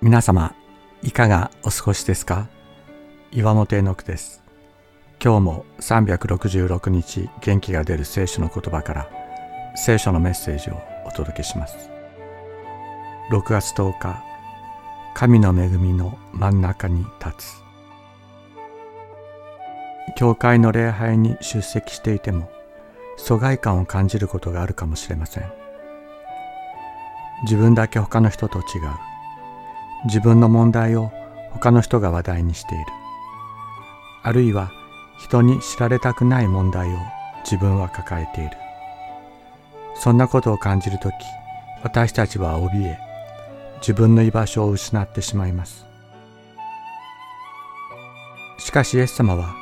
[0.00, 0.54] 皆様
[1.02, 2.46] いかがお過ごしですか？
[3.32, 4.44] 岩本絵の句です。
[5.20, 9.10] 今日も366日元気が出る聖書の言葉から
[9.74, 11.90] 聖書のメッセージをお届けします。
[13.32, 14.22] 6月10日
[15.14, 17.62] 神の恵みの真ん中に立つ。
[20.16, 22.48] 教会の礼拝に出席していても
[23.16, 25.52] 疎外感を感じることがあるかもしれません。
[27.42, 28.64] 自分だけ他の人と違う
[30.04, 31.12] 自分の問題を
[31.50, 32.84] 他の人が話題にしている。
[34.22, 34.70] あるいは
[35.18, 36.98] 人に知られたくない問題を
[37.44, 38.50] 自分は抱えている。
[39.94, 41.14] そんなことを感じるとき
[41.82, 42.98] 私たちは怯え
[43.80, 45.86] 自分の居場所を失ってしまいます。
[48.58, 49.54] しかしイエス様は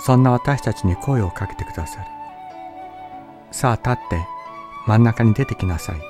[0.00, 2.06] そんな私たちに声をかけてくださる。
[3.52, 4.26] さあ立って
[4.86, 6.04] 真ん中に出てきなさいと。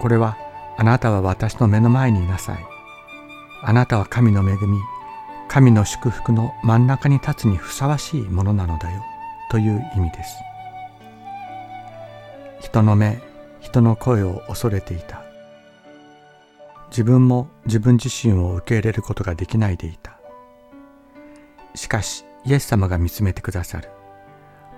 [0.00, 0.36] これは
[0.80, 2.66] あなたは私の目の前にいなさい。
[3.60, 4.78] あなたは神の恵み
[5.46, 9.02] 神の祝福の真ん中に立つにふさわしいものなのだよ
[9.50, 10.36] という意味です。
[12.62, 13.20] 人の目
[13.60, 15.22] 人の声を恐れていた。
[16.88, 20.18] 自分も自分自身を受け入れることができないでいた。
[21.74, 23.90] しかしイエス様が見つめてくださる。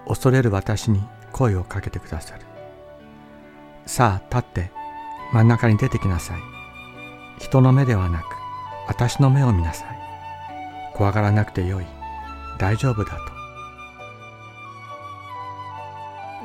[0.09, 1.00] 恐れる私に
[1.31, 2.41] 声をかけてくださる。
[3.87, 4.81] さあ立って。
[5.33, 6.41] 真ん中に出てきなさい。
[7.38, 8.25] 人の目ではなく
[8.86, 9.98] 私の目を見なさい。
[10.94, 11.86] 怖がらなくてよい。
[12.58, 13.33] 大丈夫だと。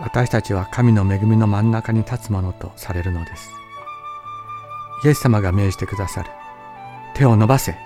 [0.02, 3.52] 私たちは神の恵みの真ん中に立つものとされるのです。
[5.04, 6.30] イエス様が命じてくださる。
[7.14, 7.74] 手を伸ばせ。
[7.74, 7.78] と。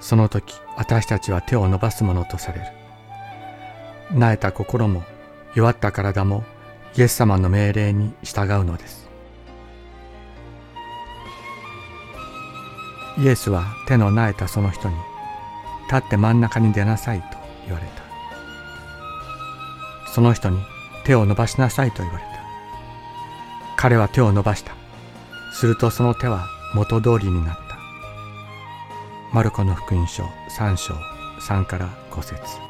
[0.00, 2.64] その時私たちは手を伸ばすものとされる。
[4.14, 5.02] 萎えた心も
[5.54, 6.44] 弱った体も
[6.96, 8.99] イエス様の命令に従うのです。
[13.20, 14.94] イエスは手の萎えたその人に
[15.90, 17.26] 立って真ん中に出なさいと
[17.66, 18.02] 言われた。
[20.10, 20.58] その人に
[21.04, 22.30] 手を伸ばしなさいと言われた。
[23.76, 24.72] 彼は手を伸ばした。
[25.52, 27.60] するとその手は元通りになった。
[29.34, 30.24] マルコの福音書
[30.56, 30.94] 3章
[31.40, 32.69] 3から5節。